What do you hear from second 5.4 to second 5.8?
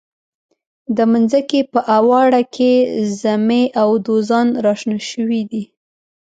دي.